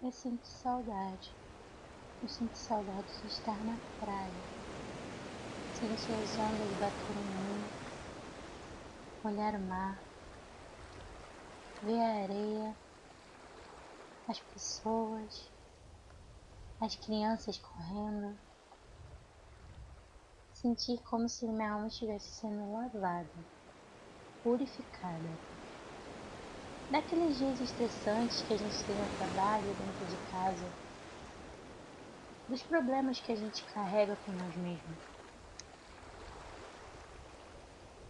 Eu 0.00 0.12
sinto 0.12 0.46
saudade. 0.46 1.36
Eu 2.22 2.28
sinto 2.28 2.56
saudade 2.56 3.20
de 3.20 3.26
estar 3.26 3.64
na 3.64 3.80
praia. 3.98 4.44
Sentir 5.72 6.12
as 6.12 6.38
ondas 6.38 6.72
batendo 6.78 7.18
em 7.18 7.24
mim. 7.24 7.70
Olhar 9.24 9.56
o 9.56 9.60
mar. 9.60 10.00
Ver 11.82 12.00
a 12.00 12.22
areia. 12.22 12.76
As 14.28 14.38
pessoas. 14.52 15.50
As 16.80 16.94
crianças 16.94 17.58
correndo. 17.58 18.38
Sentir 20.52 21.02
como 21.10 21.28
se 21.28 21.44
minha 21.48 21.72
alma 21.72 21.88
estivesse 21.88 22.38
sendo 22.38 22.72
lavada, 22.72 23.44
purificada 24.44 25.57
daqueles 26.90 27.36
dias 27.36 27.60
estressantes 27.60 28.42
que 28.42 28.54
a 28.54 28.56
gente 28.56 28.84
tem 28.84 28.96
no 28.96 29.08
trabalho, 29.10 29.74
dentro 29.74 30.06
de 30.06 30.16
casa, 30.30 30.72
dos 32.48 32.62
problemas 32.62 33.20
que 33.20 33.30
a 33.30 33.36
gente 33.36 33.64
carrega 33.72 34.16
com 34.16 34.32
nós 34.32 34.56
mesmos. 34.56 34.98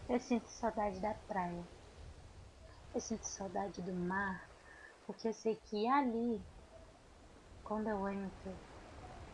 Eu 0.09 0.21
sinto 0.21 0.49
saudade 0.49 1.01
da 1.01 1.13
praia. 1.13 1.69
Eu 2.95 3.01
sinto 3.01 3.25
saudade 3.25 3.83
do 3.83 3.93
mar, 3.93 4.49
porque 5.07 5.29
eu 5.29 5.35
sei 5.35 5.57
que 5.57 5.87
ali, 5.89 6.41
quando 7.65 7.89
eu 7.89 8.09
entro 8.09 8.57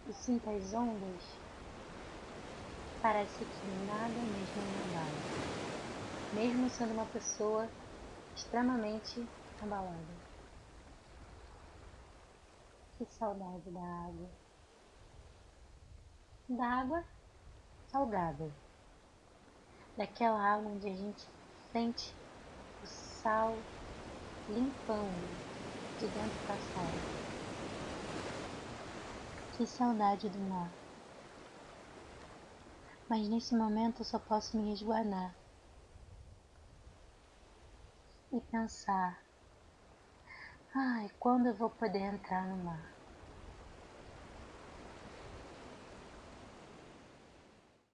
e 0.09 0.13
sinto 0.15 0.49
as 0.51 0.73
ondas, 0.73 1.23
parece 3.01 3.45
que 3.45 3.66
nada 3.66 4.21
mesmo 4.23 4.63
me 4.63 4.80
abala. 4.80 5.23
Mesmo 6.33 6.69
sendo 6.71 6.95
uma 6.95 7.07
pessoa 7.07 7.71
extremamente 8.34 9.27
abalada. 9.61 10.15
Que 12.98 13.05
saudade 13.07 13.70
da 13.70 13.80
água. 13.80 14.29
Da 16.49 16.66
água 16.66 17.05
salgada. 17.88 18.51
Daquela 19.96 20.40
água 20.40 20.73
onde 20.73 20.88
a 20.88 20.95
gente 20.95 21.27
sente 21.73 22.15
o 22.82 22.87
sal 22.87 23.62
limpando 24.49 25.29
de 25.99 26.09
dentro 26.09 26.38
para 26.45 26.59
fora. 26.59 26.99
Que 29.52 29.66
saudade 29.66 30.29
do 30.29 30.38
mar. 30.40 30.73
Mas 33.09 33.29
nesse 33.29 33.55
momento 33.55 34.01
eu 34.01 34.05
só 34.05 34.18
posso 34.18 34.57
me 34.57 34.71
resguardar 34.71 35.43
e 38.37 38.40
pensar: 38.51 39.23
ai, 40.74 41.09
quando 41.21 41.46
eu 41.46 41.54
vou 41.54 41.71
poder 41.71 42.01
entrar 42.01 42.46
no 42.49 42.57
mar? 42.65 42.93